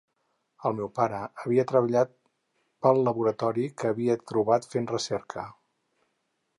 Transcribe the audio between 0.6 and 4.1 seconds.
El meu pare havia treballat pel laboratori que